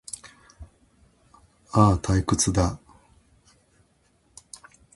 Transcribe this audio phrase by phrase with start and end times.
[1.73, 2.79] ああ、退屈だ